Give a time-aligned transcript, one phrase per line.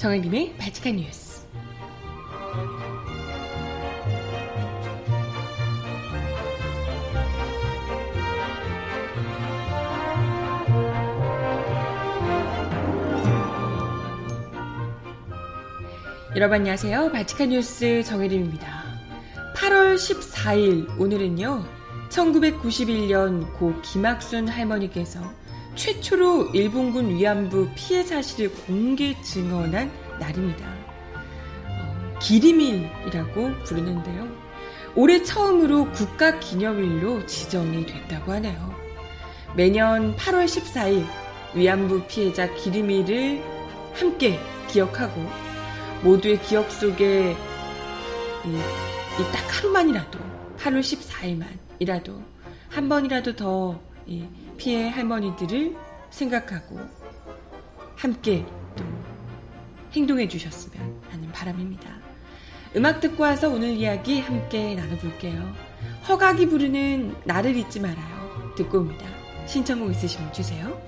[0.00, 1.46] 정혜림의 바칙한 뉴스.
[16.34, 17.12] 여러분 안녕하세요.
[17.12, 18.84] 바칙한 뉴스 정혜림입니다.
[19.54, 21.62] 8월 14일 오늘은요.
[22.08, 25.20] 1991년 고 김학순 할머니께서
[25.80, 29.90] 최초로 일본군 위안부 피해 사실을 공개 증언한
[30.20, 30.68] 날입니다.
[31.64, 34.28] 어, 기리밀이라고 부르는데요.
[34.94, 38.74] 올해 처음으로 국가 기념일로 지정이 됐다고 하네요.
[39.56, 41.06] 매년 8월 14일
[41.54, 43.42] 위안부 피해자 기리밀을
[43.94, 44.38] 함께
[44.68, 45.26] 기억하고
[46.02, 47.34] 모두의 기억 속에
[49.18, 50.18] 이딱 하루만이라도
[50.58, 50.80] 8월
[51.80, 52.22] 14일만이라도
[52.68, 53.80] 한 번이라도 더
[54.60, 55.74] 피해 할머니들을
[56.10, 56.78] 생각하고
[57.96, 58.44] 함께
[58.76, 58.84] 또
[59.92, 61.88] 행동해 주셨으면 하는 바람입니다.
[62.76, 65.50] 음악 듣고 와서 오늘 이야기 함께 나눠볼게요.
[66.06, 68.54] 허각이 부르는 나를 잊지 말아요.
[68.54, 69.06] 듣고 옵니다.
[69.46, 70.78] 신청곡 있으시면 주세요.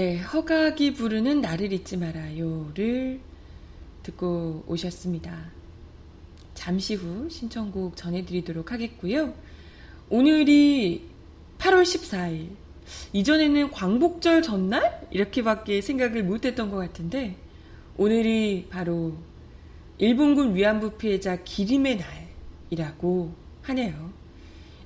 [0.00, 3.20] 네, 허각이 부르는 나를 잊지 말아요를
[4.02, 5.50] 듣고 오셨습니다.
[6.54, 9.34] 잠시 후 신청곡 전해드리도록 하겠고요.
[10.08, 11.04] 오늘이
[11.58, 12.48] 8월 14일.
[13.12, 15.06] 이전에는 광복절 전날?
[15.10, 17.36] 이렇게밖에 생각을 못했던 것 같은데,
[17.98, 19.12] 오늘이 바로
[19.98, 22.00] 일본군 위안부 피해자 기림의
[22.70, 23.34] 날이라고
[23.64, 24.10] 하네요.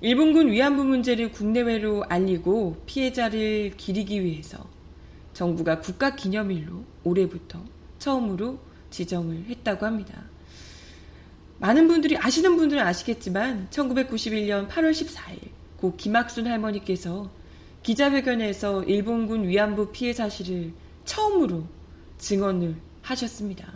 [0.01, 4.74] 일본군 위안부 문제를 국내외로 알리고 피해자를 기리기 위해서
[5.35, 7.63] 정부가 국가 기념일로 올해부터
[7.99, 8.59] 처음으로
[8.91, 10.23] 지정을 했다고 합니다.
[11.59, 17.31] 많은 분들이 아시는 분들은 아시겠지만 1991년 8월 14일 고 김학순 할머니께서
[17.83, 20.73] 기자회견에서 일본군 위안부 피해 사실을
[21.05, 21.65] 처음으로
[22.19, 23.73] 증언을 하셨습니다.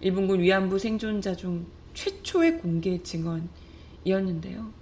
[0.00, 4.72] 일본군 위안부 생존자 중 최초의 공개 증언이었는데요.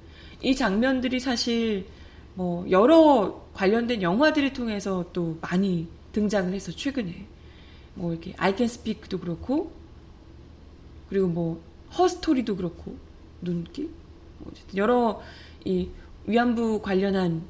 [0.43, 1.87] 이 장면들이 사실
[2.35, 7.27] 뭐 여러 관련된 영화들을 통해서 또 많이 등장을 해서 최근에
[7.95, 9.73] 뭐 이렇게 I Can Speak도 그렇고
[11.11, 11.63] 그리고 뭐
[11.97, 12.97] 허스토리도 그렇고
[13.43, 13.91] 눈길
[14.39, 15.21] 뭐 어쨌든 여러
[15.65, 15.91] 이
[16.27, 17.43] 위안부 관련한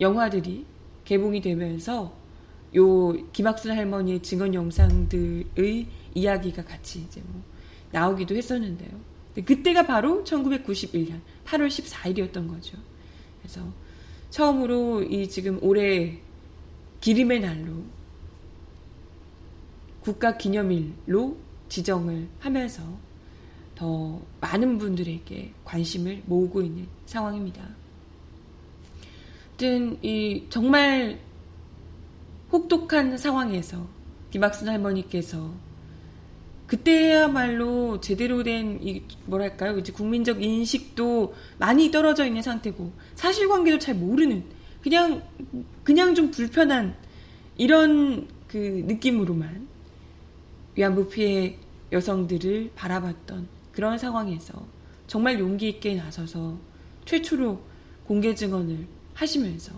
[0.00, 0.66] 영화들이
[1.04, 2.12] 개봉이 되면서
[2.76, 7.42] 요 김학순 할머니의 증언 영상들의 이야기가 같이 이제 뭐
[7.90, 8.90] 나오기도 했었는데요.
[9.34, 12.76] 그때가 바로 1991년 8월 14일이었던 거죠.
[13.40, 13.62] 그래서
[14.30, 16.20] 처음으로 이 지금 올해
[17.02, 17.84] 기림의 날로
[20.00, 21.36] 국가 기념일로
[21.68, 22.82] 지정을 하면서
[23.74, 27.68] 더 많은 분들에게 관심을 모으고 있는 상황입니다.
[29.50, 31.18] 아무튼 이 정말
[32.52, 33.86] 혹독한 상황에서
[34.30, 35.52] 김학순 할머니께서
[36.66, 44.44] 그때야말로 제대로 된 이 뭐랄까요 이제 국민적 인식도 많이 떨어져 있는 상태고 사실관계도 잘 모르는
[44.82, 45.22] 그냥
[45.84, 46.96] 그냥 좀 불편한
[47.56, 48.56] 이런 그
[48.86, 49.68] 느낌으로만
[50.74, 51.56] 위안부 피해
[51.90, 54.66] 여성들을 바라봤던 그런 상황에서
[55.06, 56.58] 정말 용기 있게 나서서
[57.04, 57.60] 최초로
[58.06, 59.72] 공개 증언을 하시면서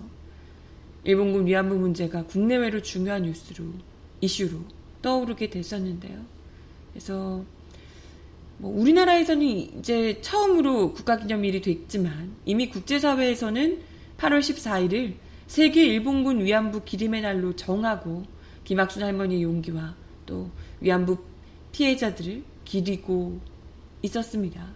[1.04, 3.64] 일본군 위안부 문제가 국내외로 중요한 뉴스로
[4.20, 4.60] 이슈로
[5.02, 6.24] 떠오르게 됐었는데요.
[6.92, 7.44] 그래서
[8.58, 9.46] 뭐 우리나라에서는
[9.78, 13.80] 이제 처음으로 국가기념일이 됐지만 이미 국제사회에서는
[14.16, 15.14] 8월 14일을
[15.46, 18.25] 세계 일본군 위안부 기림의 날로 정하고
[18.64, 19.94] 김학순 할머니의 용기와
[20.26, 20.50] 또
[20.81, 21.19] 위안부
[21.73, 23.41] 피해자들을 기리고
[24.02, 24.67] 있었습니다.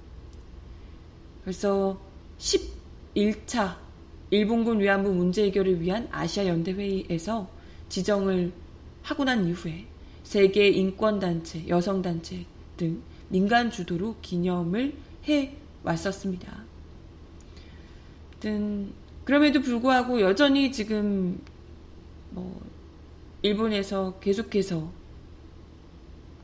[1.45, 1.99] 벌써
[2.39, 3.77] 11차
[4.31, 7.49] 일본군 위안부 문제 해결을 위한 아시아 연대 회의에서
[7.89, 8.53] 지정을
[9.03, 9.87] 하고 난 이후에
[10.23, 12.45] 세계 인권단체, 여성단체
[12.77, 14.95] 등 민간 주도로 기념을
[15.27, 16.65] 해 왔었습니다.
[19.29, 21.39] 그럼에도 불구하고 여전히 지금
[22.31, 22.63] 뭐
[23.43, 24.91] 일본에서 계속해서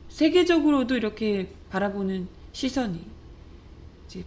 [0.09, 3.03] 세계적으로도 이렇게 바라보는 시선이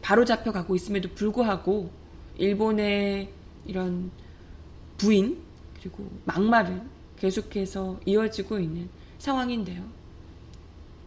[0.03, 1.93] 바로 잡혀가고 있음에도 불구하고
[2.37, 3.31] 일본의
[3.65, 4.11] 이런
[4.97, 5.39] 부인
[5.79, 6.83] 그리고 막말은
[7.17, 8.89] 계속해서 이어지고 있는
[9.19, 9.85] 상황인데요.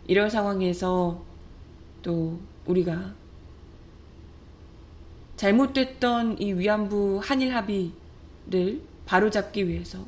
[0.07, 1.21] 이런 상황에서
[2.01, 3.13] 또 우리가
[5.41, 10.05] 잘못됐던 이 위안부 한일 합의를 바로잡기 위해서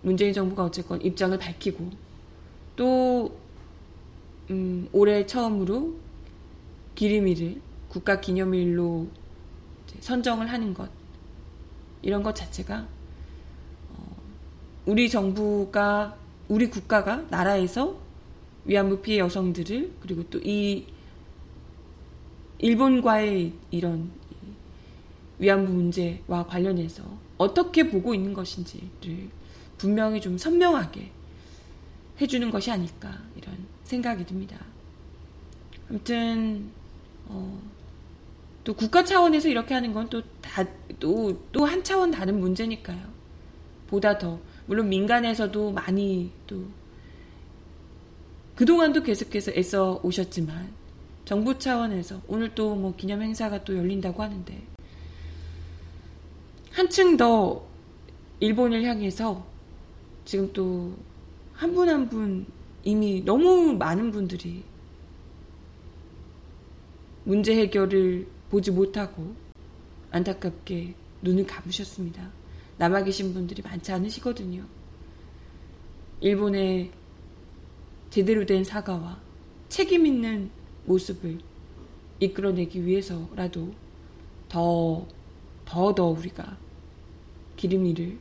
[0.00, 1.90] 문재인 정부가 어쨌건 입장을 밝히고
[2.76, 3.36] 또
[4.48, 5.94] 음, 올해 처음으로
[6.94, 7.60] 기림일을
[7.90, 9.08] 국가 기념일로
[10.00, 10.88] 선정을 하는 것
[12.00, 12.88] 이런 것 자체가
[13.90, 14.16] 어,
[14.86, 16.16] 우리 정부가
[16.48, 17.98] 우리 국가가 나라에서
[18.64, 20.86] 위안부 피해 여성들을 그리고 또 이
[22.60, 24.10] 일본과의 이런
[25.38, 27.02] 위안부 문제와 관련해서
[27.38, 29.28] 어떻게 보고 있는 것인지를
[29.78, 31.10] 분명히 좀 선명하게
[32.20, 34.58] 해주는 것이 아닐까 이런 생각이 듭니다.
[35.88, 36.70] 아무튼
[37.26, 37.60] 어,
[38.62, 40.64] 또 국가 차원에서 이렇게 하는 건 또 다
[40.98, 43.00] 또 또 한 차원 다른 문제니까요.
[43.86, 46.64] 보다 더 물론 민간에서도 많이 또
[48.54, 50.72] 그동안도 계속해서 애써 오셨지만
[51.30, 54.62] 정부 차원에서 오늘 또 뭐 기념 행사가 또 열린다고 하는데
[56.72, 57.64] 한층 더
[58.40, 59.46] 일본을 향해서
[60.24, 62.46] 지금 또한분 한분
[62.82, 64.64] 이미 너무 많은 분들이
[67.22, 69.32] 문제 해결을 보지 못하고
[70.10, 72.28] 안타깝게 눈을 감으셨습니다.
[72.78, 74.64] 남아 계신 분들이 많지 않으시거든요.
[76.22, 76.90] 일본의
[78.10, 79.20] 제대로 된 사과와
[79.68, 80.50] 책임 있는
[80.84, 81.38] 모습을
[82.20, 83.72] 이끌어내기 위해서라도
[84.48, 85.06] 더,
[85.64, 86.58] 더, 더 우리가
[87.56, 88.18] 기름이를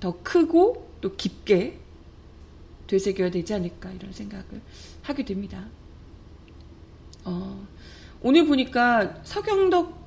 [0.00, 1.78] 더 크고 또 깊게
[2.86, 4.60] 되새겨야 되지 않을까 이런 생각을
[5.02, 5.66] 하게 됩니다.
[7.24, 7.66] 어,
[8.22, 9.98] 오늘 보니까 서경덕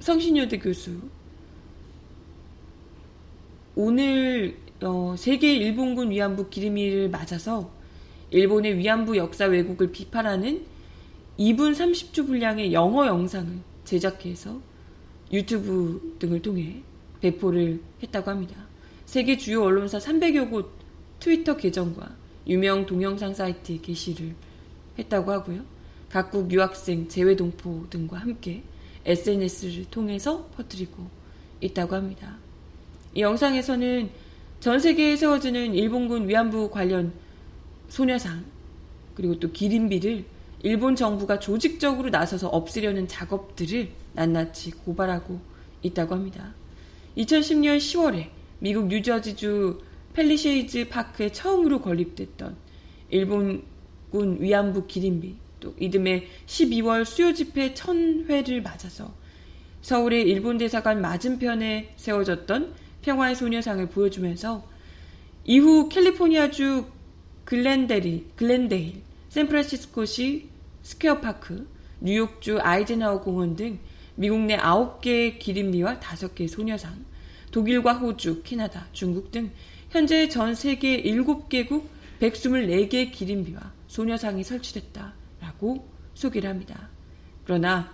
[0.00, 1.00] 성신여대 교수
[3.74, 7.70] 오늘 어, 세계 일본군 위안부 기림일을 맞아서
[8.30, 10.66] 일본의 위안부 역사 왜곡을 비판하는
[11.38, 14.60] 2분 30초 분량의 영어 영상을 제작해서
[15.32, 16.82] 유튜브 등을 통해
[17.20, 18.56] 배포를 했다고 합니다.
[19.06, 20.72] 세계 주요 언론사 300여 곳
[21.20, 22.16] 트위터 계정과
[22.48, 24.34] 유명 동영상 사이트에 게시를
[24.98, 25.62] 했다고 하고요.
[26.08, 28.62] 각국 유학생, 재외동포 등과 함께
[29.04, 31.08] SNS를 통해서 퍼뜨리고
[31.60, 32.36] 있다고 합니다.
[33.14, 34.10] 이 영상에서는
[34.58, 37.12] 전 세계에 세워지는 일본군 위안부 관련
[37.88, 38.44] 소녀상
[39.14, 40.24] 그리고 또 기림비를
[40.62, 45.40] 일본 정부가 조직적으로 나서서 없애려는 작업들을 낱낱이 고발하고
[45.82, 46.54] 있다고 합니다.
[47.16, 48.28] 2010년 10월에
[48.58, 49.80] 미국 뉴저지주
[50.14, 52.56] 팰리세이즈 파크에 처음으로 건립됐던
[53.10, 59.12] 일본군 위안부 기림비 또 이듬해 12월 수요 집회 천회를 맞아서
[59.82, 64.66] 서울의 일본 대사관 맞은편에 세워졌던 평화의 소녀상을 보여주면서
[65.44, 66.86] 이후 캘리포니아주
[67.44, 70.48] 글렌데리, 글렌데일, 샌프란시스코시
[70.82, 71.68] 스퀘어 파크,
[72.00, 73.78] 뉴욕주 아이젠하워 공원 등
[74.14, 77.04] 미국 내 9개의 기림비와 5개의 소녀상,
[77.50, 79.50] 독일과 호주, 캐나다, 중국 등
[79.90, 81.84] 현재 전 세계 7개국
[82.20, 86.88] 124개의 기림비와 소녀상이 설치됐다라고 소개를 합니다.
[87.44, 87.92] 그러나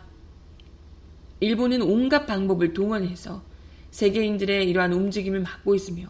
[1.41, 3.43] 일본은 온갖 방법을 동원해서
[3.91, 6.09] 세계인들의 이러한 움직임을 막고 있으며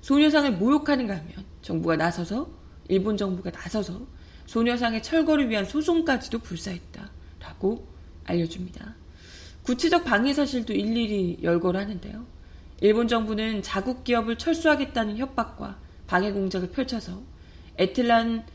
[0.00, 1.32] 소녀상을 모욕하는가 하면
[1.62, 2.48] 정부가 나서서
[2.88, 4.06] 일본 정부가 나서서
[4.46, 7.86] 소녀상의 철거를 위한 소송까지도 불사했다라고
[8.24, 8.94] 알려줍니다.
[9.62, 12.24] 구체적 방해 사실도 일일이 열거를 하는데요.
[12.80, 17.22] 일본 정부는 자국 기업을 철수하겠다는 협박과 방해 공작을 펼쳐서
[17.78, 18.46] 애틀란티시의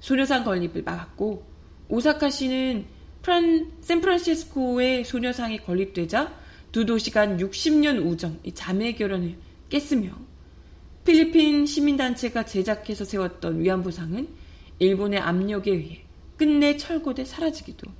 [0.00, 1.46] 소녀상 건립을 막았고
[1.88, 2.86] 오사카시는
[3.22, 6.32] 프란, 샌프란시스코의 소녀상이 건립되자
[6.72, 9.36] 두 도시 간 60년 우정, 이 자매 결혼을
[9.68, 10.10] 깼으며
[11.08, 14.28] 필리핀 시민단체가 제작해서 세웠던 위안부상은
[14.78, 16.02] 일본의 압력에 의해
[16.36, 17.90] 끝내 철거돼 사라지기도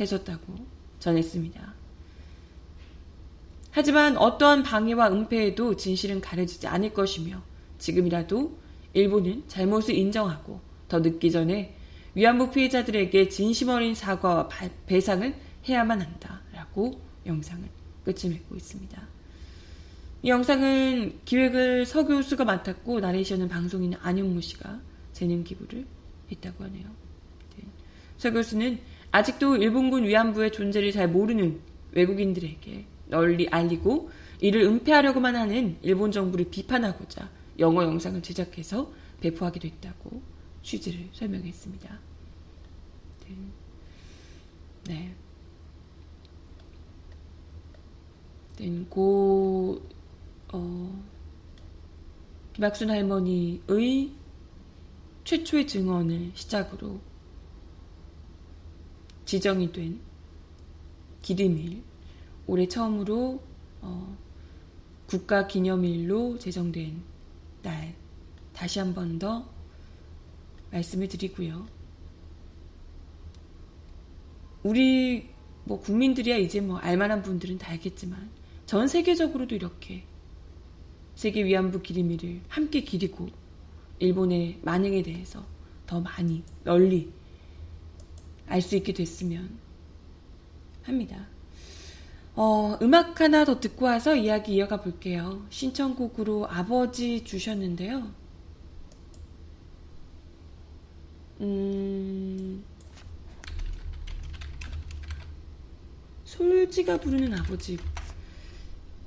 [0.00, 0.66] 했었다고
[0.98, 1.74] 전했습니다.
[3.70, 7.40] 하지만 어떠한 방해와 은폐에도 진실은 가려지지 않을 것이며
[7.78, 8.58] 지금이라도
[8.92, 11.76] 일본은 잘못을 인정하고 더 늦기 전에
[12.16, 14.48] 위안부 피해자들에게 진심 어린 사과와
[14.86, 15.32] 배상을
[15.68, 17.68] 해야만 한다라고 영상을
[18.04, 19.17] 끝을 맺고 있습니다.
[20.22, 24.80] 이 영상은 기획을 서 교수가 맡았고 나레이션은 방송인 안용무 씨가
[25.12, 25.86] 재능 기부를
[26.30, 26.84] 했다고 하네요.
[27.56, 27.64] 네.
[28.16, 28.80] 서 교수는
[29.12, 31.60] 아직도 일본군 위안부의 존재를 잘 모르는
[31.92, 34.10] 외국인들에게 널리 알리고
[34.40, 40.22] 이를 은폐하려고만 하는 일본 정부를 비판하고자 영어 영상을 제작해서 배포하기도 했다고
[40.62, 41.98] 취지를 설명했습니다.
[43.26, 43.34] 네.
[44.88, 45.14] 네.
[48.58, 49.80] 네 고,
[50.52, 51.04] 어,
[52.54, 54.12] 김학순 할머니의
[55.24, 57.00] 최초의 증언을 시작으로
[59.26, 60.00] 지정이 된
[61.22, 61.82] 기림일,
[62.46, 63.42] 올해 처음으로
[63.82, 64.16] 어,
[65.06, 67.02] 국가 기념일로 제정된
[67.62, 67.94] 날,
[68.52, 69.46] 다시 한 번 더
[70.70, 71.66] 말씀을 드리고요.
[74.62, 75.28] 우리
[75.64, 78.30] 뭐 국민들이야 이제 뭐 알만한 분들은 다 알겠지만
[78.66, 80.04] 전 세계적으로도 이렇게
[81.18, 83.28] 세계 위안부 기림일을 함께 기리고
[83.98, 85.44] 일본의 만행에 대해서
[85.84, 87.12] 더 많이 널리
[88.46, 89.58] 알 수 있게 됐으면
[90.84, 91.26] 합니다.
[92.36, 95.44] 어, 음악 하나 더 듣고 와서 이야기 이어가 볼게요.
[95.50, 98.12] 신청곡으로 아버지 주셨는데요.
[101.40, 102.62] 음,
[106.24, 107.76] 솔지가 부르는 아버지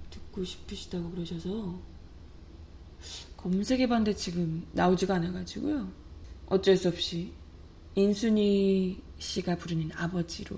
[0.09, 1.90] 듣고 싶으시다고 그러셔서
[3.43, 5.91] 검색해봤는데 지금 나오지가 않아가지고요.
[6.48, 7.33] 어쩔 수 없이
[7.95, 10.57] 인순이 씨가 부르는 아버지로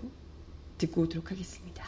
[0.78, 1.86] 듣고 오도록 하겠습니다.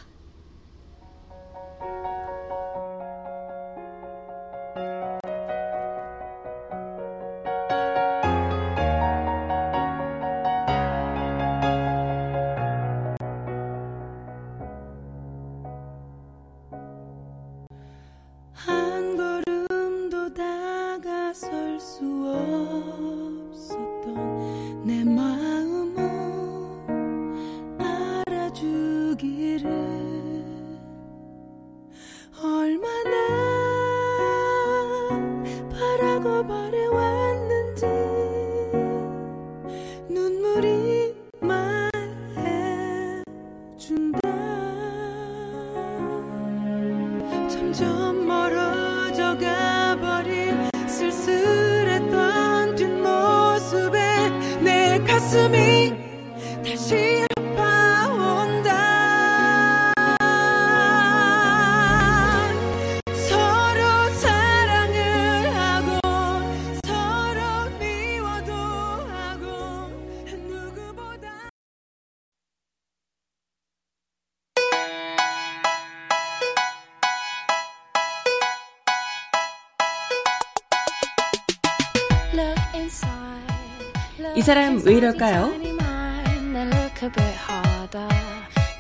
[84.86, 85.52] 왜 이럴까요?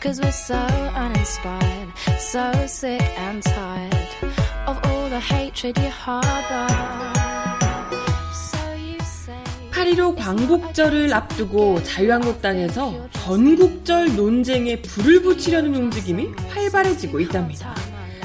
[0.01, 0.53] Cause we're so
[0.95, 4.09] uninspired, so sick and tired
[4.67, 6.67] of all the hatred you harbor.
[9.71, 17.73] 8.15 광복절을 앞두고 자유한국당에서 건국절 논쟁에 불을 붙이려는 움직임이 활발해지고 있답니다.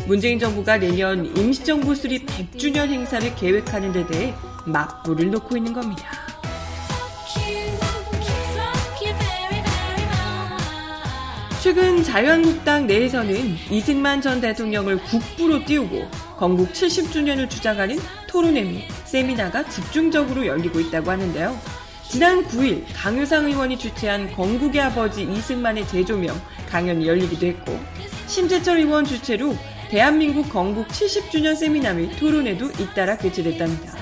[0.06, 4.34] 문재인 정부가 내년 임시정부 수립 100주년 행사를 계획하는 데 대해
[4.66, 6.29] 맞불을 놓고 있는 겁니다.
[11.60, 13.34] 최근 자유한국당 내에서는
[13.70, 21.54] 이승만 전 대통령을 국부로 띄우고 건국 70주년을 주장하는 토론회 및 세미나가 집중적으로 열리고 있다고 하는데요.
[22.08, 26.34] 지난 9일 강효상 의원이 주최한 건국의 아버지 이승만의 재조명
[26.66, 27.78] 강연이 열리기도 했고
[28.26, 29.54] 심재철 의원 주최로
[29.90, 33.98] 대한민국 건국 70주년 세미나 및 토론회도 잇따라 개최됐답니다.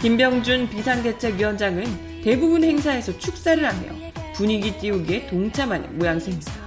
[0.00, 3.88] 김병준 비상대책위원장은 대부분 행사에서 축사를 하며
[4.34, 6.61] 분위기 띄우기에 동참하는 모양새입니다.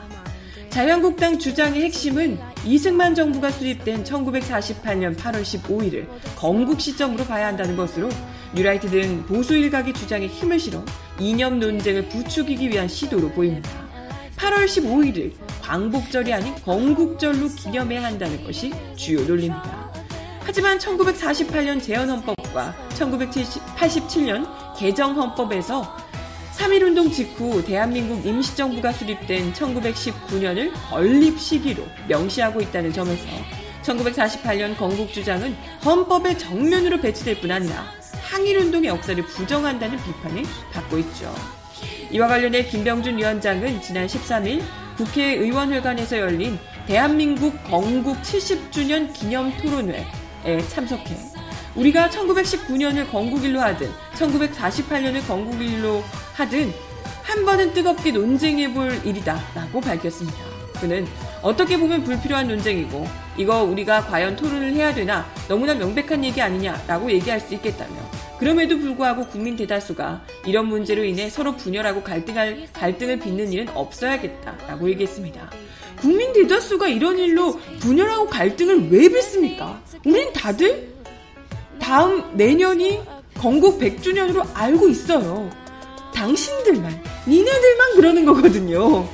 [0.75, 6.05] 자유한국당 주장의 핵심은 이승만 정부가 수립된 1948년 8월 15일을
[6.35, 8.09] 건국 시점으로 봐야 한다는 것으로
[8.53, 10.83] 뉴라이트 등 보수 일각의 주장에 힘을 실어
[11.17, 13.69] 이념 논쟁을 부추기기 위한 시도로 보입니다.
[14.35, 19.93] 8월 15일을 광복절이 아닌 건국절로 기념해야 한다는 것이 주요 논리입니다.
[20.41, 24.45] 하지만 1948년 재헌헌법과 1987년
[24.77, 26.04] 개정헌법에서
[26.57, 33.25] 3.1운동 직후 대한민국 임시정부가 수립된 1919년을 건립 시기로 명시하고 있다는 점에서
[33.83, 37.85] 1948년 건국주장은 헌법의 정면으로 배치될 뿐 아니라
[38.21, 41.33] 항일운동의 역사를 부정한다는 비판을 받고 있죠.
[42.11, 44.63] 이와 관련해 김병준 위원장은 지난 13일
[44.95, 46.57] 국회의원회관에서 열린
[46.87, 50.05] 대한민국 건국 70주년 기념 토론회에
[50.69, 51.15] 참석해
[51.75, 56.01] 우리가 1919년을 건국일로 하든 1948년을 건국일로
[56.35, 56.73] 하든
[57.23, 60.37] 한 번은 뜨겁게 논쟁해 볼 일이다 라고 밝혔습니다.
[60.79, 61.07] 그는
[61.41, 67.09] 어떻게 보면 불필요한 논쟁이고 이거 우리가 과연 토론을 해야 되나 너무나 명백한 얘기 아니냐 라고
[67.09, 67.95] 얘기할 수 있겠다며
[68.37, 74.89] 그럼에도 불구하고 국민 대다수가 이런 문제로 인해 서로 분열하고 갈등할, 갈등을 빚는 일은 없어야겠다 라고
[74.89, 75.49] 얘기했습니다.
[75.95, 79.81] 국민 대다수가 이런 일로 분열하고 갈등을 왜 빚습니까?
[80.05, 80.93] 우린 다들
[81.79, 82.99] 다음 내년이
[83.35, 85.49] 건국 100주년으로 알고 있어요.
[86.15, 89.07] 당신들만, 니네들만 그러는 거거든요.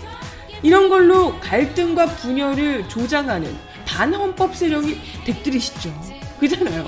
[0.64, 3.54] 이런 걸로 갈등과 분열을 조장하는
[3.86, 5.92] 반헌법 세력이 댁들이시죠.
[6.40, 6.88] 그잖아요.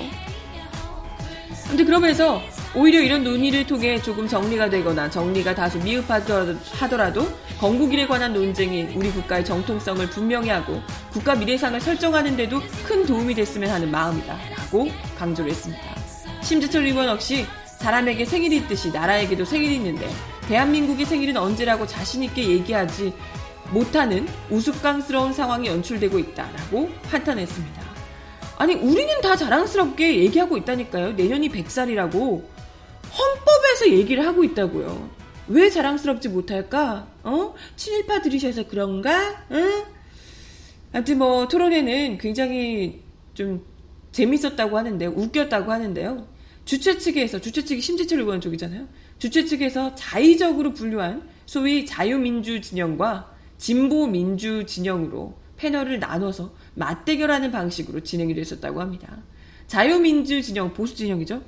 [1.68, 2.40] 근데 그러면서
[2.76, 7.26] 오히려 이런 논의를 통해 조금 정리가 되거나 정리가 다소 미흡하더라도
[7.58, 10.80] 건국일에 관한 논쟁이 우리 국가의 정통성을 분명히 하고
[11.12, 14.38] 국가 미래상을 설정하는 데도 큰 도움이 됐으면 하는 마음이다.
[14.56, 15.82] 라고 강조를 했습니다.
[16.42, 17.46] 심재철 의원 역시
[17.84, 20.08] 사람에게 생일이 있듯이 나라에게도 생일이 있는데
[20.48, 23.12] 대한민국의 생일은 언제라고 자신있게 얘기하지
[23.72, 27.82] 못하는 우스꽝스러운 상황이 연출되고 있다라고 한탄했습니다.
[28.56, 31.12] 아니, 우리는 다 자랑스럽게 얘기하고 있다니까요.
[31.12, 32.42] 내년이 100살이라고.
[33.18, 35.10] 헌법에서 얘기를 하고 있다고요.
[35.48, 37.06] 왜 자랑스럽지 못할까?
[37.22, 37.54] 어?
[37.76, 39.44] 친일파 들이셔서 그런가?
[39.50, 39.84] 응?
[40.94, 43.02] 아무튼 뭐 토론회는 굉장히
[43.34, 43.62] 좀
[44.12, 46.33] 재밌었다고 하는데 웃겼다고 하는데요.
[46.64, 48.86] 주최 측에서 주최 측이 심지철 의원 쪽이잖아요.
[49.18, 58.34] 주최 측에서 자의적으로 분류한 소위 자유민주 진영과 진보 민주 진영으로 패널을 나눠서 맞대결하는 방식으로 진행이
[58.34, 59.22] 됐었다고 합니다.
[59.66, 61.42] 자유민주 진영, 보수 진영이죠.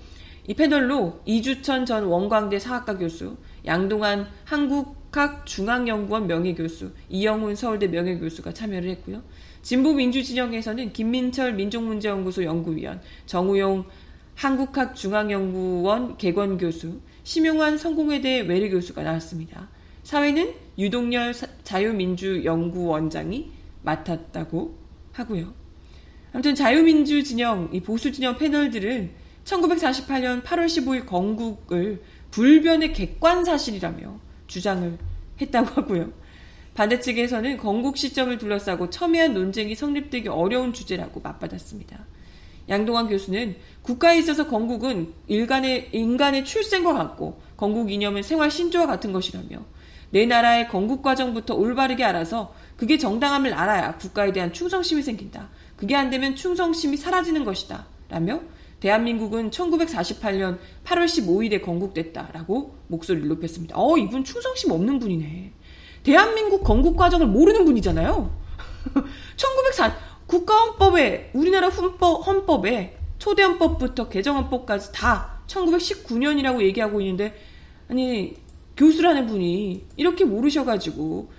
[0.48, 8.88] 이 패널로 이주천 전 원광대 사학과 교수, 양동환 한국학 중앙연구원 명예교수, 이영훈 서울대 명예교수가 참여를
[8.90, 9.22] 했고요.
[9.62, 13.86] 진보민주진영에서는 김민철 민족문제연구소 연구위원, 정우용
[14.36, 19.68] 한국학중앙연구원 개관교수, 심용환 성공회대 외래교수가 나왔습니다.
[20.04, 23.50] 사회는 유동열 자유민주연구원장이
[23.82, 24.78] 맡았다고
[25.12, 25.52] 하고요.
[26.32, 29.10] 아무튼 자유민주 진영, 이 보수 진영 패널들은
[29.44, 34.98] 1948년 8월 15일 건국을 불변의 객관 사실이라며 주장을
[35.40, 36.12] 했다고 하고요.
[36.74, 42.04] 반대 측에서는 건국 시점을 둘러싸고 첨예한 논쟁이 성립되기 어려운 주제라고 맞받았습니다.
[42.68, 49.64] 양동환 교수는 국가에 있어서 건국은 일간의, 인간의 출생과 같고 건국 이념은 생활 신조와 같은 것이라며
[50.10, 55.48] 내 나라의 건국 과정부터 올바르게 알아서 그게 정당함을 알아야 국가에 대한 충성심이 생긴다.
[55.76, 57.86] 그게 안 되면 충성심이 사라지는 것이다.
[58.08, 58.40] 라며
[58.80, 63.74] 대한민국은 1948년 8월 15일에 건국됐다라고 목소리를 높였습니다.
[63.76, 65.52] 어, 이분 충성심 없는 분이네.
[66.02, 68.30] 대한민국 건국 과정을 모르는 분이잖아요.
[69.36, 77.34] 1904 국가헌법에 우리나라 헌법, 헌법에 초대헌법부터 개정헌법까지 다 1919년이라고 얘기하고 있는데
[77.88, 78.36] 아니
[78.76, 81.30] 교수라는 분이 이렇게 모르셔가지고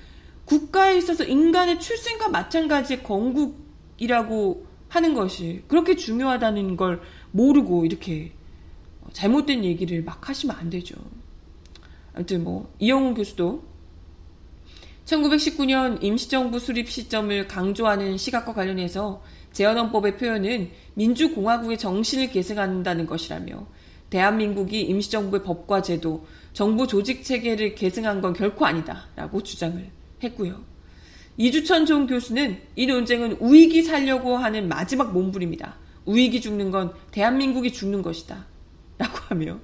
[0.45, 8.31] 국가에 있어서 인간의 출생과 마찬가지의 건국이라고 하는 것이 그렇게 중요하다는 걸 모르고 이렇게
[9.11, 10.95] 잘못된 얘기를 막 하시면 안 되죠.
[12.13, 13.63] 아무튼 뭐 이영훈 교수도
[15.07, 23.65] 1919년 임시정부 수립 시점을 강조하는 시각과 관련해서 재헌헌법의 표현은 민주공화국의 정신을 계승한다는 것이라며
[24.09, 29.89] 대한민국이 임시정부의 법과 제도, 정부 조직 체계를 계승한 건 결코 아니다 라고 주장을
[30.23, 30.61] 했고요.
[31.37, 35.77] 이주천 종 교수는 이 논쟁은 우익이 살려고 하는 마지막 몸부림이다.
[36.05, 38.45] 우익이 죽는 건 대한민국이 죽는 것이다.
[38.97, 39.59] 라고 하며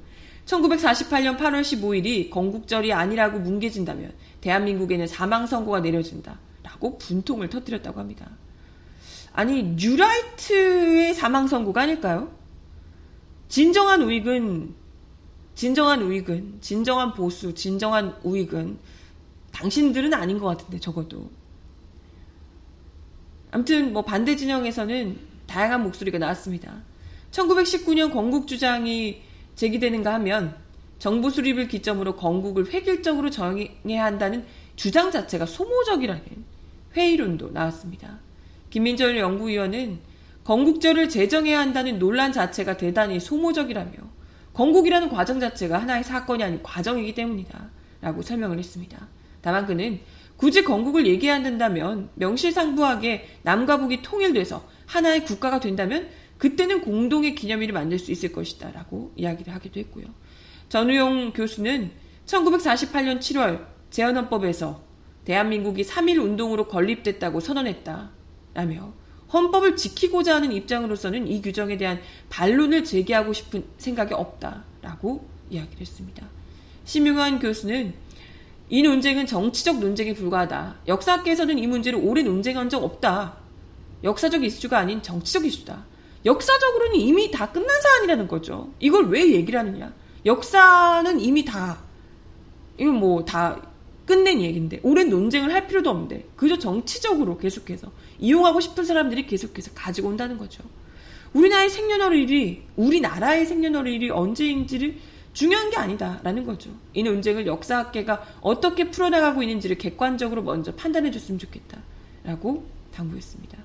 [0.46, 6.38] 1948년 8월 15일이 건국절이 아니라고 뭉개진다면 대한민국에는 사망 선고가 내려진다.
[6.64, 8.30] 라고 분통을 터뜨렸다고 합니다.
[9.32, 12.30] 아니, 뉴라이트의 사망 선고가 아닐까요?
[13.48, 14.76] 진정한 우익은
[15.56, 18.80] 진정한 우익은, 진정한 보수, 진정한 우익은
[19.54, 21.30] 당신들은 아닌 것 같은데, 적어도.
[23.52, 26.82] 아무튼, 뭐, 반대 진영에서는 다양한 목소리가 나왔습니다.
[27.32, 29.22] 1919년 건국 주장이
[29.56, 30.56] 제기되는가 하면
[31.04, 34.46] 정부 수립을 기점으로 건국을 획일적으로 정해야 한다는
[34.78, 36.24] 주장 자체가 소모적이라는
[36.96, 38.20] 회의론도 나왔습니다.
[38.70, 40.00] 김민철 연구위원은
[40.46, 43.92] 건국절을 제정해야 한다는 논란 자체가 대단히 소모적이라며
[44.54, 47.70] 건국이라는 과정 자체가 하나의 사건이 아닌 과정이기 때문이다.
[48.00, 49.10] 라고 설명을 했습니다.
[49.42, 50.00] 다만 그는
[50.38, 58.00] 굳이 건국을 얘기해야 한다면 명실상부하게 남과 북이 통일돼서 하나의 국가가 된다면 그때는 공동의 기념일을 만들
[58.00, 58.72] 수 있을 것이다.
[58.72, 60.06] 라고 이야기를 하기도 했고요.
[60.74, 61.92] 전우용 교수는
[62.26, 64.82] 1948년 7월 재헌헌법에서
[65.24, 68.10] 대한민국이 3.1 운동으로 건립됐다고 선언했다.
[68.56, 68.92] 라며
[69.32, 74.64] 헌법을 지키고자 하는 입장으로서는 이 규정에 대한 반론을 제기하고 싶은 생각이 없다.
[74.82, 76.28] 라고 이야기를 했습니다.
[76.86, 77.94] 심용환 교수는
[78.70, 80.78] 이 논쟁은 정치적 논쟁에 불과하다.
[80.88, 83.38] 역사학계에서는 이 문제를 오래 논쟁한 적 없다.
[84.04, 85.86] 역사적 이슈가 아닌 정치적 이슈다.
[86.26, 88.74] 역사적으로는 이미 다 끝난 사안이라는 거죠.
[88.80, 89.94] 이걸 왜 얘기를 하느냐?
[90.26, 91.82] 역사는 이미 다,
[92.78, 93.62] 이건 뭐 다
[94.06, 100.10] 끝낸 얘기인데, 오랜 논쟁을 할 필요도 없는데, 그저 정치적으로 계속해서, 이용하고 싶은 사람들이 계속해서 가지고
[100.10, 100.64] 온다는 거죠.
[101.34, 104.98] 우리나라의 생년월일이, 우리나라의 생년월일이 언제인지를
[105.34, 106.70] 중요한 게 아니다라는 거죠.
[106.94, 113.58] 이 논쟁을 역사학계가 어떻게 풀어나가고 있는지를 객관적으로 먼저 판단해 줬으면 좋겠다라고 당부했습니다.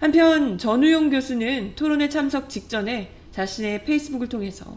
[0.00, 4.76] 한편 전우용 교수는 토론회 참석 직전에 자신의 페이스북을 통해서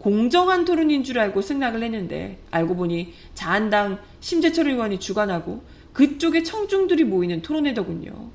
[0.00, 7.42] 공정한 토론인 줄 알고 승낙을 했는데 알고 보니 자한당 심재철 의원이 주관하고 그쪽에 청중들이 모이는
[7.42, 8.30] 토론회더군요.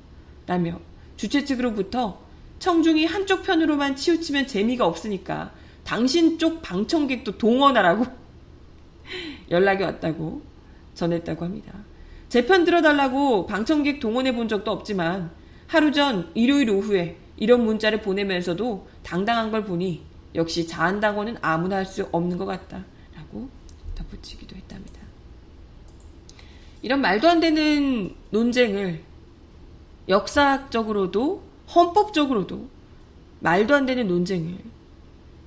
[0.46, 0.78] 라며
[1.16, 2.20] 주최 측으로부터
[2.60, 5.52] 청중이 한쪽 편으로만 치우치면 재미가 없으니까
[5.82, 8.06] 당신 쪽 방청객도 동원하라고
[9.50, 10.42] 연락이 왔다고
[10.94, 11.72] 전했다고 합니다.
[12.28, 15.30] 제 편 들어달라고 방청객 동원해 본 적도 없지만
[15.66, 20.02] 하루 전 일요일 오후에 이런 문자를 보내면서도 당당한 걸 보니
[20.36, 22.84] 역시 자한당원은 아무나 할 수 없는 것 같다.
[23.14, 23.48] 라고
[23.94, 25.00] 덧붙이기도 했답니다.
[26.82, 29.02] 이런 말도 안 되는 논쟁을
[30.08, 31.42] 역사적으로도
[31.74, 32.68] 헌법적으로도
[33.40, 34.58] 말도 안 되는 논쟁을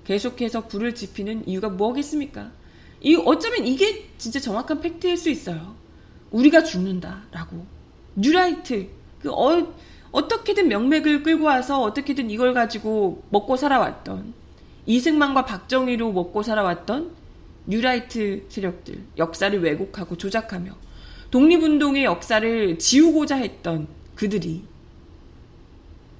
[0.05, 2.51] 계속해서 불을 지피는 이유가 뭐겠습니까?
[3.01, 5.75] 이 어쩌면 이게 진짜 정확한 팩트일 수 있어요.
[6.31, 7.65] 우리가 죽는다라고
[8.15, 8.89] 뉴라이트
[9.21, 9.73] 그 어,
[10.11, 14.33] 어떻게든 명맥을 끌고 와서 어떻게든 이걸 가지고 먹고 살아왔던
[14.89, 17.11] 이승만과 박정희로 먹고 살아왔던
[17.67, 20.75] 뉴라이트 세력들 역사를 왜곡하고 조작하며
[21.29, 24.63] 독립운동의 역사를 지우고자 했던 그들이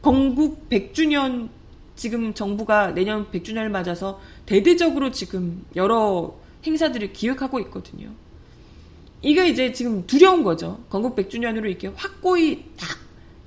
[0.03, 1.49] 건국 100주년
[1.95, 8.11] 지금 정부가 내년 100주년을 맞아서 대대적으로 지금 여러 행사들을 기획하고 있거든요.
[9.23, 10.79] 이게 이제 지금 두려운 거죠.
[10.89, 12.87] 건국 100주년으로 이렇게 확고히 딱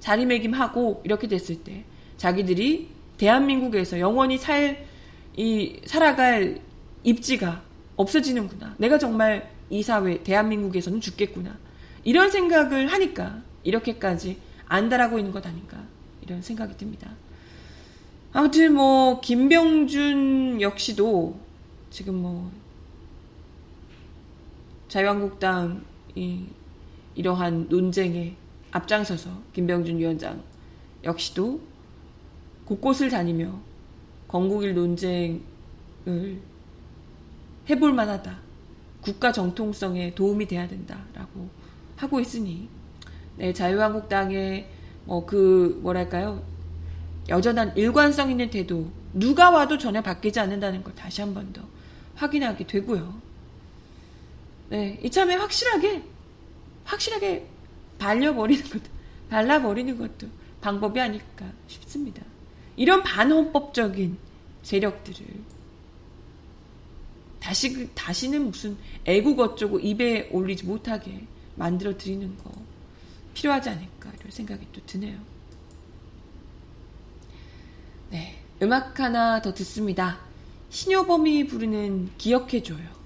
[0.00, 1.84] 자리매김하고 이렇게 됐을 때
[2.16, 4.90] 자기들이 대한민국에서 영원히 살,
[5.36, 6.60] 이, 살아갈
[7.04, 7.62] 입지가
[7.96, 8.74] 없어지는구나.
[8.78, 11.56] 내가 정말 이 사회, 대한민국에서는 죽겠구나.
[12.04, 15.78] 이런 생각을 하니까 이렇게까지 안달하고 있는 것 아닌가.
[16.22, 17.10] 이런 생각이 듭니다.
[18.32, 21.38] 아무튼 뭐, 김병준 역시도
[21.90, 22.50] 지금 뭐,
[24.88, 26.46] 자유한국당이
[27.14, 28.36] 이러한 논쟁에
[28.70, 30.42] 앞장서서 김병준 위원장
[31.04, 31.60] 역시도
[32.64, 33.58] 곳곳을 다니며
[34.32, 35.40] 건국일 논쟁을
[37.68, 38.38] 해볼 만하다.
[39.02, 41.48] 국가 정통성에 도움이 돼야 된다라고
[41.96, 42.68] 하고 있으니
[43.36, 44.68] 네, 자유한국당의
[45.04, 46.42] 뭐 그 뭐랄까요
[47.28, 51.62] 여전한 일관성 있는 태도 누가 와도 전혀 바뀌지 않는다는 걸 다시 한 번 더
[52.14, 53.20] 확인하게 되고요.
[54.70, 56.02] 네, 이참에 확실하게
[56.84, 57.46] 확실하게
[57.98, 58.82] 발려버리는 것도,
[59.28, 60.28] 발라버리는 것도
[60.60, 62.22] 방법이 아닐까 싶습니다.
[62.76, 64.16] 이런 반헌법적인
[64.62, 65.26] 세력들을
[67.40, 72.52] 다시, 그, 다시는 무슨 애국 어쩌고 입에 올리지 못하게 만들어 드리는 거
[73.34, 75.18] 필요하지 않을까 이런 생각이 또 드네요.
[78.10, 78.38] 네.
[78.62, 80.20] 음악 하나 더 듣습니다.
[80.70, 83.01] 신효범이 부르는 기억해줘요.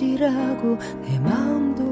[0.00, 1.89] 가지라고 내 마음도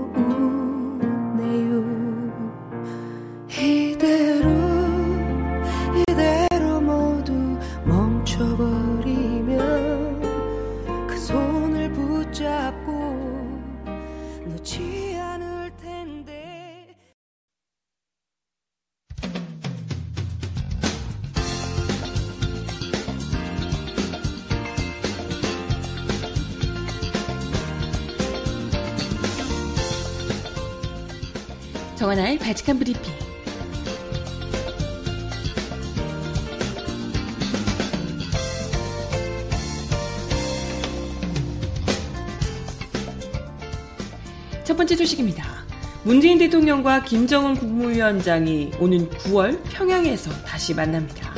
[32.49, 33.13] 바칙한 브리핑.
[44.65, 45.45] 첫 번째 소식입니다.
[46.05, 51.35] 문재인 대통령과 김정은 국무위원장이 오는 9월 평양에서 다시 만납니다.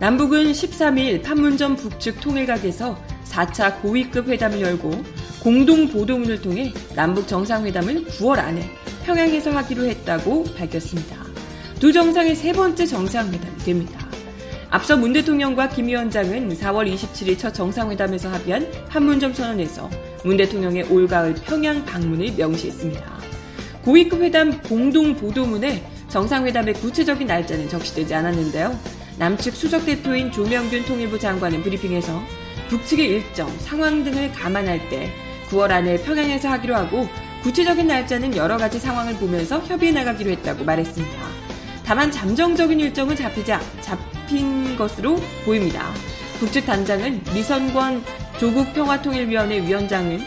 [0.00, 5.02] 남북은 13일 판문점 북측 통일각에서 4차 고위급 회담을 열고
[5.42, 8.81] 공동 보도문을 통해 남북 정상회담을 9월 안에
[9.12, 11.16] 평양에서 하기로 했다고 밝혔습니다.
[11.78, 14.08] 두 정상의 세 번째 정상회담이 됩니다.
[14.70, 19.90] 앞서 문 대통령과 김 위원장은 4월 27일 첫 정상회담에서 합의한 판문점 선언에서
[20.24, 23.04] 문 대통령의 올가을 평양 방문을 명시했습니다.
[23.84, 28.74] 고위급 회담 공동 보도문에 정상회담의 구체적인 날짜는 적시되지 않았는데요.
[29.18, 32.18] 남측 수석 대표인 조명균 통일부 장관은 브리핑에서
[32.70, 35.10] 북측의 일정, 상황 등을 감안할 때
[35.50, 37.06] 9월 안에 평양에서 하기로 하고
[37.42, 41.18] 구체적인 날짜는 여러 가지 상황을 보면서 협의해 나가기로 했다고 말했습니다.
[41.84, 45.90] 다만 잠정적인 일정은 잡히지 잡힌 것으로 보입니다.
[46.38, 48.04] 북측 단장은 미선권
[48.38, 50.20] 조국 평화통일위원회 위원장은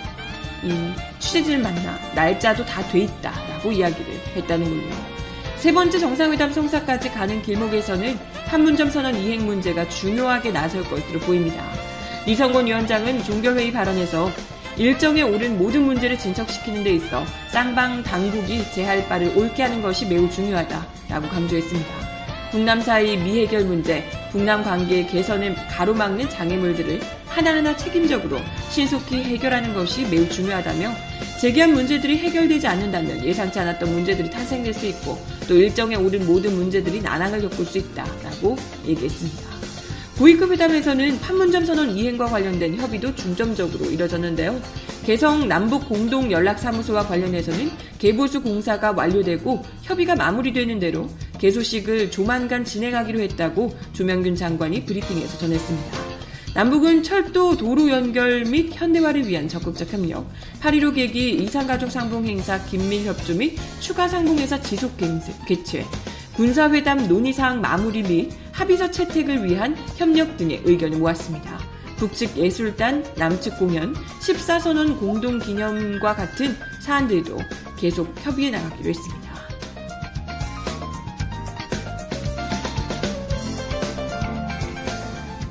[0.64, 4.94] 이 취재진을 만나 날짜도 다 돼 있다라고 이야기를 했다는군요.
[5.58, 11.64] 세 번째 정상회담 성사까지 가는 길목에서는 판문점 선언 이행 문제가 중요하게 나설 것으로 보입니다.
[12.28, 14.30] 이성권 위원장은 종결회의 발언에서
[14.78, 20.30] 일정에 오른 모든 문제를 진척시키는 데 있어 쌍방 당국이 제할 바를 옳게 하는 것이 매우
[20.30, 22.16] 중요하다라고 강조했습니다.
[22.52, 30.28] 북남 사이 미해결 문제, 북남 관계 개선을 가로막는 장애물들을 하나하나 책임적으로 신속히 해결하는 것이 매우
[30.28, 30.92] 중요하다며
[31.40, 37.02] 제기한 문제들이 해결되지 않는다면 예상치 않았던 문제들이 탄생될 수 있고 또 일정에 오른 모든 문제들이
[37.02, 39.55] 난항을 겪을 수 있다라고 얘기했습니다.
[40.18, 44.62] 고위급 회담에서는 판문점 선언 이행과 관련된 협의도 중점적으로 이뤄졌는데요.
[45.06, 53.76] 개성 남북 공동 연락사무소와 관련해서는 개보수 공사가 완료되고 협의가 마무리되는 대로 개소식을 조만간 진행하기로 했다고
[53.92, 55.98] 조명균 장관이 브리핑에서 전했습니다.
[56.56, 63.06] 남북은 철도 도로 연결 및 현대화를 위한 적극적 협력, 8.15 계기 이산가족 상봉 행사 긴밀
[63.06, 64.94] 협조 및 추가 상봉회사 지속
[65.46, 65.84] 개최,
[66.36, 71.60] 군사회담 논의사항 마무리 및 합의서 채택을 위한 협력 등의 의견을 모았습니다.
[71.98, 77.38] 북측 예술단, 남측 공연, 14선언 공동 기념과 같은 사안들도
[77.78, 79.26] 계속 협의해 나가기로 했습니다.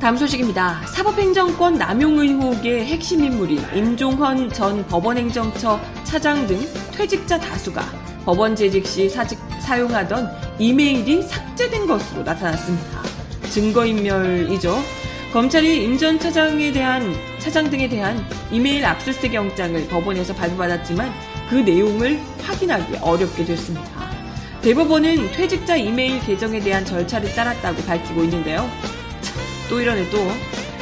[0.01, 0.87] 다음 소식입니다.
[0.87, 6.61] 사법행정권 남용 의혹의 핵심 인물인 임종헌 전 법원행정처 차장 등
[6.93, 7.83] 퇴직자 다수가
[8.27, 13.03] 법원 재직 시 사직, 사용하던 이메일이 삭제된 것으로 나타났습니다.
[13.51, 14.77] 증거인멸이죠.
[15.33, 21.13] 검찰이 임 전 차장에 대한 차장 등에 대한 이메일 압수수색 영장을 법원에서 발부받았지만
[21.51, 23.91] 그 내용을 확인하기 어렵게 됐습니다.
[24.63, 28.71] 대법원은 퇴직자 이메일 계정에 대한 절차를 따랐다고 밝히고 있는데요.
[29.69, 30.19] 또 이러네 또.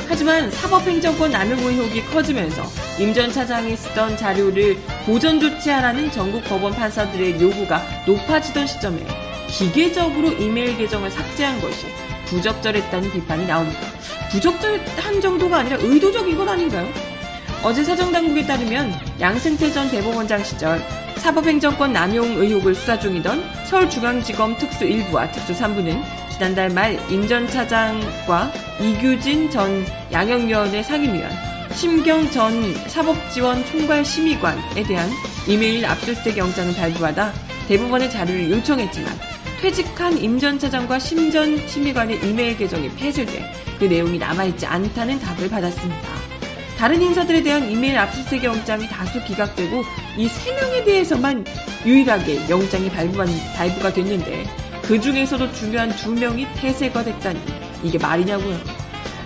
[0.09, 2.63] 하지만 사법행정권 남용 의혹이 커지면서
[3.01, 9.05] 임 전 차장이 쓰던 자료를 보전 조치하라는 전국 법원 판사들의 요구가 높아지던 시점에
[9.53, 11.87] 기계적으로 이메일 계정을 삭제한 것이
[12.27, 13.81] 부적절했다는 비판이 나옵니다.
[14.31, 16.89] 부적절한 정도가 아니라 의도적인 건 아닌가요?
[17.63, 20.83] 어제 사정당국에 따르면 양승태 전 대법원장 시절
[21.19, 28.51] 사법행정권 남용 의혹을 수사 중이던 서울중앙지검 특수 1부와 특수 3부는 지난달 말 임 전 차장과
[28.81, 31.31] 이규진 전 양형위원회 상임위원,
[31.75, 35.09] 심경 전 사법지원 총괄 심의관에 대한
[35.47, 37.33] 이메일 압수수색 영장을 발부하다
[37.69, 39.13] 대법원의 자료를 요청했지만
[39.63, 46.09] 퇴직한 임 전 차장과 심전 심의관의 이메일 계정이 폐쇄돼 그 내용이 남아있지 않다는 답을 받았습니다.
[46.77, 49.85] 다른 인사들에 대한 이메일 압수수색 영장이 다수 기각되고
[50.17, 51.45] 이 세 명에 대해서만
[51.87, 54.45] 유일하게 영장이 발부한, 발부가 됐는데
[54.83, 57.41] 그 중에서도 중요한 두 명이 폐쇄가 됐다니
[57.85, 58.59] 이게 말이냐고요.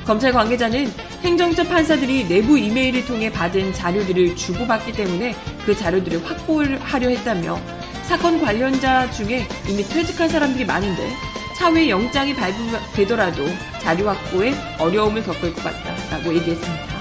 [0.05, 7.59] 검찰 관계자는 행정처 판사들이 내부 이메일을 통해 받은 자료들을 주고받기 때문에 그 자료들을 확보하려 했다며
[8.07, 11.12] 사건 관련자 중에 이미 퇴직한 사람들이 많은데
[11.57, 13.45] 차후에 영장이 발부되더라도
[13.81, 16.97] 자료 확보에 어려움을 겪을 것 같다라고 얘기했습니다.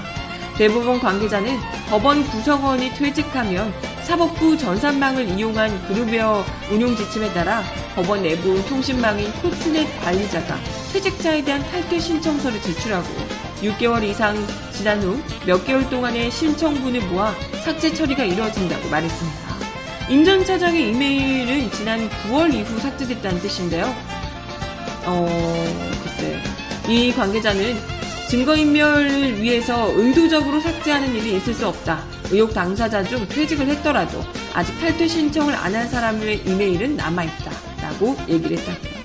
[0.56, 1.58] 대법원 관계자는
[1.90, 7.62] 법원 구성원이 퇴직하면 사법부 전산망을 이용한 그룹웨어 운용 지침에 따라
[7.94, 10.56] 법원 내부 통신망인 포트넷 관리자가
[10.92, 13.08] 퇴직자에 대한 탈퇴 신청서를 제출하고
[13.62, 14.36] 6개월 이상
[14.72, 17.32] 지난 후 몇 개월 동안의 신청분을 모아
[17.64, 19.45] 삭제 처리가 이루어진다고 말했습니다.
[20.08, 23.92] 임 전 차장의 이메일은 지난 9월 이후 삭제됐다는 뜻인데요.
[25.04, 25.26] 어,
[26.02, 26.40] 글쎄.
[26.88, 27.76] 이 관계자는
[28.30, 32.04] 증거인멸을 위해서 의도적으로 삭제하는 일이 있을 수 없다.
[32.30, 34.20] 의혹 당사자 중 퇴직을 했더라도
[34.54, 37.50] 아직 탈퇴 신청을 안 한 사람의 이메일은 남아있다
[37.82, 38.96] 라고 얘기를 했다고요.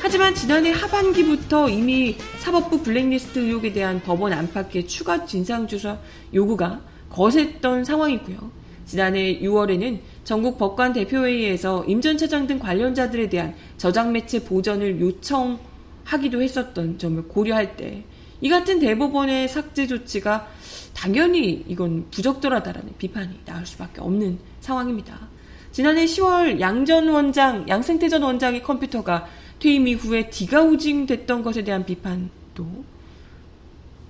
[0.00, 5.98] 하지만 지난해 하반기부터 이미 사법부 블랙리스트 의혹에 대한 법원 안팎의 추가 진상조사
[6.32, 8.63] 요구가 거셌던 상황이고요.
[8.86, 16.42] 지난해 6월에는 전국 법관 대표회의에서 임 전 차장 등 관련자들에 대한 저장 매체 보전을 요청하기도
[16.42, 18.04] 했었던 점을 고려할 때
[18.44, 20.46] 이 같은 대법원의 삭제 조치가
[20.92, 25.28] 당연히 이건 부적절하다라는 비판이 나올 수밖에 없는 상황입니다.
[25.72, 29.26] 지난해 10월 양 전 원장, 양승태 전 원장의 컴퓨터가
[29.58, 32.84] 퇴임 이후에 디가우징 됐던 것에 대한 비판도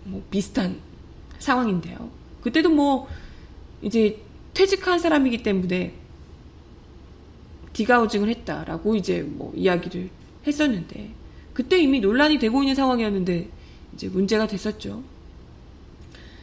[0.05, 0.81] 뭐 비슷한
[1.39, 2.11] 상황인데요.
[2.43, 3.07] 그때도 뭐
[3.83, 4.21] 이제
[4.55, 5.95] 퇴직한 사람이기 때문에
[7.73, 10.09] 디가우징을 했다라고 이제 뭐 이야기를
[10.47, 11.11] 했었는데
[11.53, 13.49] 그때 이미 논란이 되고 있는 상황이었는데
[13.95, 15.03] 이제 문제가 됐었죠.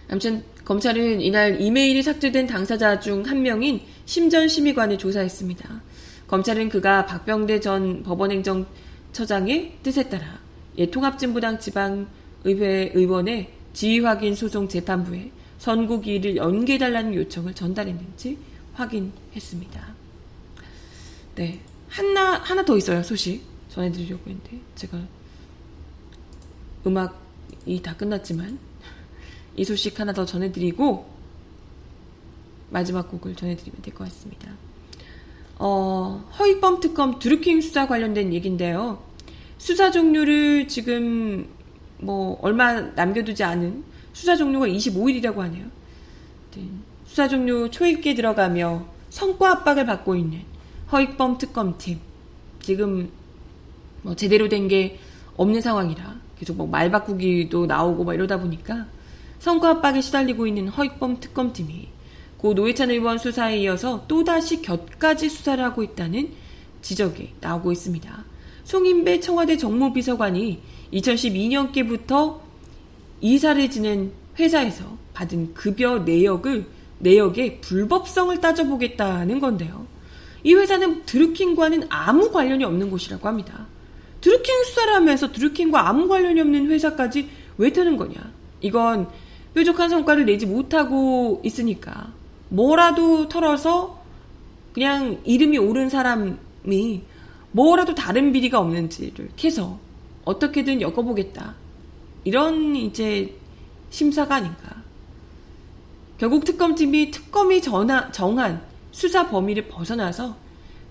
[0.09, 5.81] 아무튼 검찰은 이날 이메일이 삭제된 당사자 중 한 명인 심전 심의관을 조사했습니다.
[6.27, 10.39] 검찰은 그가 박병대 전 법원행정처장의 뜻에 따라
[10.77, 18.35] 예 통합진보당 지방의회 의원의 지휘 확인 소송 재판부에 선고기일을 연기해달라는 요청을 전달했는지
[18.73, 19.93] 확인했습니다.
[21.35, 21.59] 네.
[21.87, 23.43] 하나, 하나 더 있어요, 소식.
[23.69, 24.59] 전해드리려고 했는데.
[24.73, 24.99] 제가
[26.87, 28.57] 음악이 다 끝났지만,
[29.55, 31.07] 이 소식 하나 더 전해드리고,
[32.71, 34.51] 마지막 곡을 전해드리면 될 것 같습니다.
[35.59, 39.03] 어, 허위범 특검 드루킹 수사 관련된 얘기인데요.
[39.59, 41.47] 수사 종료를 지금
[41.99, 43.90] 뭐 얼마 남겨두지 않은
[44.21, 45.65] 수사 종료가 25일이라고 하네요.
[46.55, 46.63] 네.
[47.07, 50.43] 수사 종료 초입기에 들어가며 성과 압박을 받고 있는
[50.91, 51.99] 허익범 특검팀.
[52.61, 53.09] 지금
[54.03, 54.99] 뭐 제대로 된 게
[55.37, 58.85] 없는 상황이라 계속 뭐 말 바꾸기도 나오고 막 이러다 보니까
[59.39, 61.87] 성과 압박에 시달리고 있는 허익범 특검팀이
[62.37, 66.29] 고 노회찬 의원 수사에 이어서 또다시 곁가지 수사를 하고 있다는
[66.83, 68.23] 지적이 나오고 있습니다.
[68.65, 70.61] 송인배 청와대 정무비서관이
[70.93, 72.50] 2012년께부터
[73.21, 76.65] 이사를 지낸 회사에서 받은 급여 내역을
[76.99, 79.85] 내역의 불법성을 따져보겠다는 건데요.
[80.43, 83.67] 이 회사는 드루킹과는 아무 관련이 없는 곳이라고 합니다.
[84.21, 88.15] 드루킹 수사를 하면서 드루킹과 아무 관련이 없는 회사까지 왜 트는 거냐?
[88.61, 89.07] 이건
[89.53, 92.11] 뾰족한 성과를 내지 못하고 있으니까
[92.49, 94.01] 뭐라도 털어서
[94.73, 97.01] 그냥 이름이 옳은 사람이
[97.51, 99.79] 뭐라도 다른 비리가 없는지를 캐서
[100.23, 101.55] 어떻게든 엮어보겠다.
[102.23, 103.33] 이런 이제
[103.89, 104.81] 심사가 아닌가.
[106.17, 110.35] 결국 특검팀이 특검이 전하, 정한 수사 범위를 벗어나서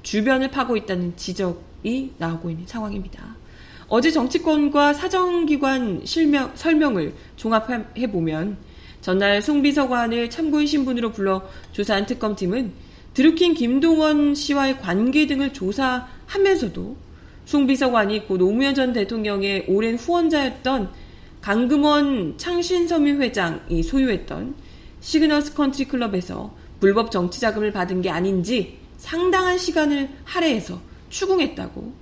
[0.02, 3.36] 주변을 파고 있다는 지적이 나오고 있는 상황입니다.
[3.88, 8.56] 어제 정치권과 사정기관 실명, 설명을 종합해 보면
[9.00, 12.72] 전날 송 비서관을 참고인 신분으로 불러 조사한 특검팀은
[13.14, 16.96] 드루킹 김동원 씨와의 관계 등을 조사하면서도
[17.44, 20.90] 송 비서관이 고 노무현 전 대통령의 오랜 후원자였던
[21.40, 24.54] 강금원 창신섬유 회장이 소유했던
[25.00, 31.92] 시그너스 컨트리 클럽에서 불법 정치 자금을 받은 게 아닌지 상당한 시간을 할애해서 추궁했다고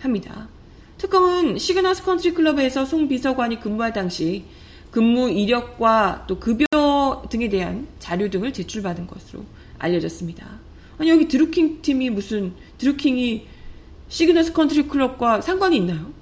[0.00, 0.48] 합니다.
[0.98, 4.44] 특검은 시그너스 컨트리 클럽에서 송 비서관이 근무할 당시
[4.90, 6.66] 근무 이력과 또 급여
[7.30, 9.44] 등에 대한 자료 등을 제출받은 것으로
[9.78, 10.46] 알려졌습니다.
[10.98, 13.46] 아니 여기 드루킹 팀이 무슨 드루킹이
[14.08, 16.12] 시그너스 컨트리 클럽과 상관이 있나요?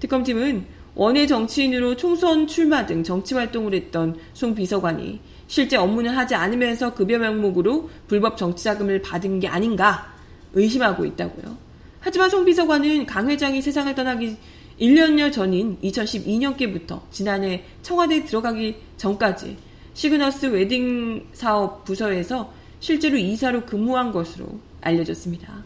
[0.00, 0.66] 특검팀은
[0.98, 7.18] 원외 정치인으로 총선 출마 등 정치 활동을 했던 송 비서관이 실제 업무는 하지 않으면서 급여
[7.18, 10.12] 명목으로 불법 정치 자금을 받은 게 아닌가
[10.54, 11.56] 의심하고 있다고요.
[12.00, 14.36] 하지만 송 비서관은 강 회장이 세상을 떠나기
[14.80, 19.56] 1년여 전인 2012년께부터 지난해 청와대에 들어가기 전까지
[19.94, 24.46] 시그너스 웨딩 사업 부서에서 실제로 이사로 근무한 것으로
[24.80, 25.62] 알려졌습니다.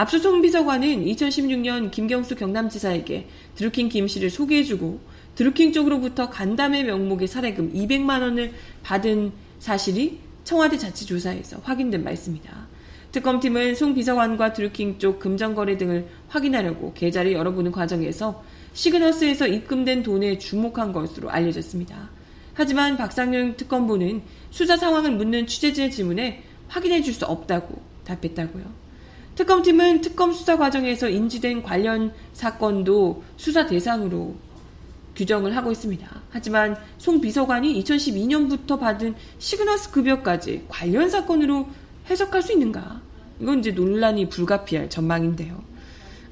[0.00, 4.98] 앞서 송 비서관은 2016년 김경수 경남지사에게 드루킹 김 씨를 소개해주고
[5.34, 12.50] 드루킹 쪽으로부터 간담회 명목의 사례금 200만 원을 받은 사실이 청와대 자체조사에서 확인된 바 있습니다.
[13.12, 18.42] 특검팀은 송 비서관과 드루킹 쪽 금전거래 등을 확인하려고 계좌를 열어보는 과정에서
[18.72, 22.08] 시그너스에서 입금된 돈에 주목한 것으로 알려졌습니다.
[22.54, 28.89] 하지만 박상영 특검부는 수사 상황을 묻는 취재진의 질문에 확인해 줄 수 없다고 답했다고요.
[29.36, 34.34] 특검팀은 특검 수사 과정에서 인지된 관련 사건도 수사 대상으로
[35.16, 36.08] 규정을 하고 있습니다.
[36.30, 41.68] 하지만 송 비서관이 2012년부터 받은 시그너스 급여까지 관련 사건으로
[42.08, 43.00] 해석할 수 있는가?
[43.40, 45.62] 이건 이제 논란이 불가피할 전망인데요.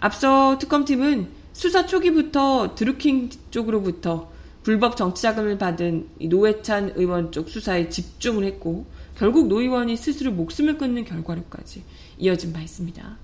[0.00, 4.30] 앞서 특검팀은 수사 초기부터 드루킹 쪽으로부터
[4.62, 8.86] 불법 정치자금을 받은 노회찬 의원 쪽 수사에 집중을 했고
[9.16, 11.82] 결국 노 의원이 스스로 목숨을 끊는 결과로까지
[12.18, 13.18] 이어진 바 있습니다.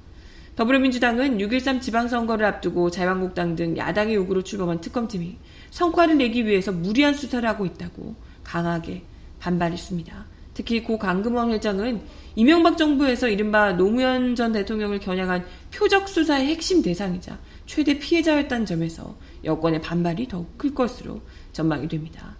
[0.56, 5.36] 더불어민주당은 6.13 지방선거를 앞두고 자유한국당 등 야당의 요구로 출범한 특검팀이
[5.70, 8.14] 성과를 내기 위해서 무리한 수사를 하고 있다고
[8.44, 9.02] 강하게
[9.40, 10.26] 반발했습니다.
[10.54, 12.02] 특히 고 강금원 회장은
[12.36, 19.82] 이명박 정부에서 이른바 노무현 전 대통령을 겨냥한 표적 수사의 핵심 대상이자 최대 피해자였다는 점에서 여권의
[19.82, 21.20] 반발이 더욱 클 것으로
[21.52, 22.36] 전망이 됩니다.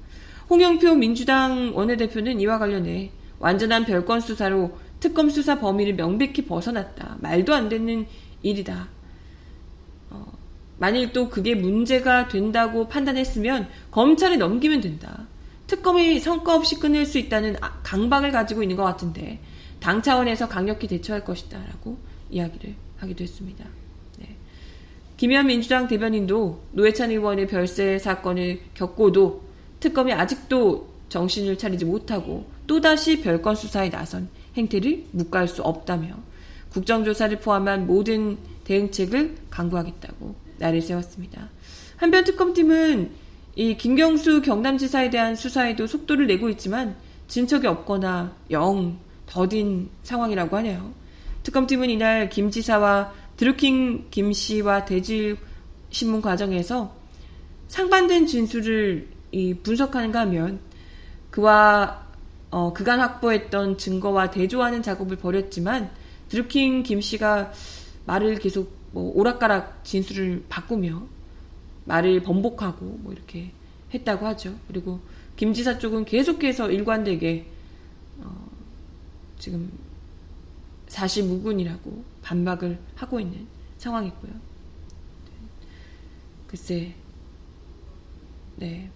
[0.49, 7.19] 홍영표 민주당 원내대표는 이와 관련해 완전한 별건 수사로 특검 수사 범위를 명백히 벗어났다.
[7.21, 8.07] 말도 안 되는
[8.43, 8.89] 일이다.
[10.09, 10.33] 어,
[10.79, 15.27] 만일 또 그게 문제가 된다고 판단했으면 검찰에 넘기면 된다.
[15.67, 19.41] 특검이 성과 없이 끝낼 수 있다는 아, 강박을 가지고 있는 것 같은데
[19.79, 21.59] 당 차원에서 강력히 대처할 것이다.
[21.59, 21.99] 라고
[22.31, 23.63] 이야기를 하기도 했습니다.
[24.21, 24.37] 네.
[25.19, 29.43] 김현 민주당 대변인도 노회찬 의원의 별세 사건을 겪고도
[29.81, 36.15] 특검이 아직도 정신을 차리지 못하고 또다시 별건 수사에 나선 행태를 묵과할 수 없다며
[36.71, 41.49] 국정조사를 포함한 모든 대응책을 강구하겠다고 날을 세웠습니다.
[41.97, 43.11] 한편 특검팀은
[43.57, 46.97] 이 김경수 경남지사에 대한 수사에도 속도를 내고 있지만
[47.29, 50.93] 진척이 없거나 영 더딘 상황이라고 하네요.
[51.45, 55.37] 특검팀은 이날 김 지사와 드루킹 김 씨와 대질
[55.91, 56.95] 신문 과정에서
[57.69, 59.09] 상반된 진술을
[59.63, 60.61] 분석하는가 하면
[61.31, 62.04] 그와
[62.55, 65.91] 어, 그간 확보했던 증거와 대조하는 작업을 벌였지만
[66.29, 67.53] 드루킹 김 씨가
[68.07, 71.05] 말을 계속 뭐 오락가락 진술을 바꾸며
[71.85, 73.51] 말을 번복하고 뭐 이렇게
[73.93, 74.55] 했다고 하죠.
[74.69, 75.01] 그리고
[75.35, 77.45] 김 지사 쪽은 계속해서 일관되게
[78.21, 78.49] 어,
[79.41, 79.73] 지금
[80.87, 83.49] 사실 무근이라고 반박을 하고 있는
[83.79, 84.33] 상황이고요.
[86.47, 86.95] 글쎄,
[88.55, 88.89] 네.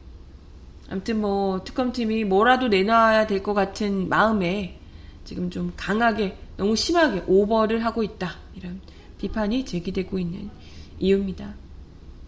[0.90, 4.78] 아무튼 뭐 특검팀이 뭐라도 내놔야 될 것 같은 마음에
[5.24, 8.80] 지금 좀 강하게 너무 심하게 오버를 하고 있다 이런
[9.18, 10.50] 비판이 제기되고 있는
[10.98, 11.54] 이유입니다.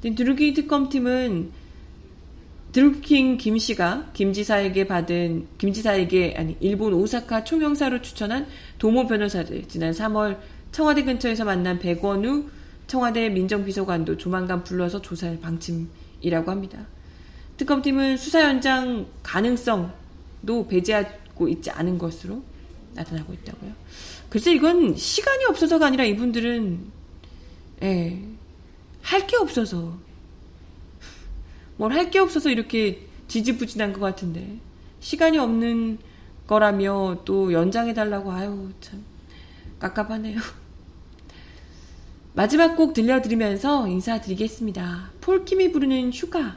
[0.03, 1.51] 드루킹 특검팀은
[2.73, 8.47] 드루킹 김 씨가 김 지사에게 받은 김 지사에게 아니 일본 오사카 총영사로 추천한
[8.79, 10.39] 도모 변호사를 지난 3월
[10.71, 12.45] 청와대 근처에서 만난 백원우
[12.87, 16.87] 청와대 민정비서관도 조만간 불러서 조사할 방침이라고 합니다.
[17.61, 22.43] 특검팀은 수사 현장 가능성도 배제하고 있지 않은 것으로
[22.95, 23.73] 나타나고 있다고요.
[24.31, 26.81] 글쎄 이건 시간이 없어서가 아니라 이분들은
[27.83, 28.23] 예,
[29.03, 29.99] 할 게 없어서
[31.77, 34.57] 뭘 할 게 없어서 이렇게 지지부진한 것 같은데
[35.01, 35.99] 시간이 없는
[36.47, 39.05] 거라며 또 연장해 달라고 아유 참
[39.81, 40.41] 깝깝하네요.
[42.33, 45.11] 마지막 곡 들려드리면서 인사드리겠습니다.
[45.21, 46.57] 폴킴이 부르는 휴가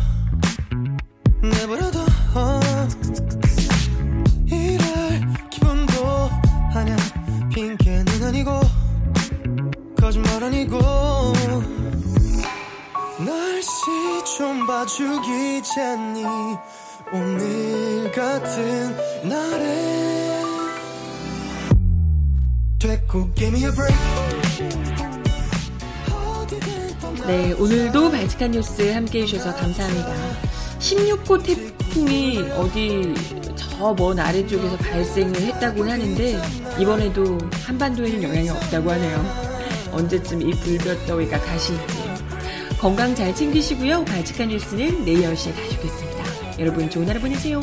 [28.61, 30.13] 뉴스 함께 해주셔서 감사합니다.
[30.77, 33.11] 16호 태풍이 어디
[33.55, 36.39] 저 먼 아래쪽에서 발생을 했다고 하는데
[36.79, 39.89] 이번에도 한반도에는 영향이 없다고 하네요.
[39.91, 41.81] 언제쯤 이 불볕더위가 가실지
[42.79, 44.05] 건강 잘 챙기시고요.
[44.05, 46.59] 발칙한 뉴스는 내일 10시에 다시 뵙겠습니다.
[46.59, 47.59] 여러분 좋은 하루 보내세요.